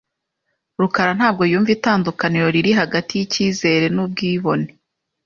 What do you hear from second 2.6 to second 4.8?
hagati yicyizere nubwibone.